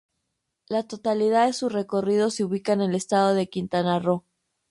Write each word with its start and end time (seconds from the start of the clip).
La 0.67 0.81
totalidad 0.81 1.45
de 1.45 1.53
su 1.53 1.69
recorrido 1.69 2.31
se 2.31 2.43
ubica 2.43 2.73
en 2.73 2.81
el 2.81 2.95
estado 2.95 3.35
de 3.35 3.49
Quintana 3.51 3.99
Roo. 3.99 4.23